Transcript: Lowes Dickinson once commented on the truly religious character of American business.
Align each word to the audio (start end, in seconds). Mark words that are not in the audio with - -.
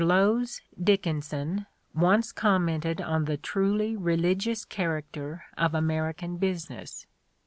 Lowes 0.03 0.61
Dickinson 0.83 1.67
once 1.93 2.31
commented 2.31 2.99
on 2.99 3.25
the 3.25 3.37
truly 3.37 3.95
religious 3.95 4.65
character 4.65 5.43
of 5.55 5.75
American 5.75 6.37
business. 6.37 7.05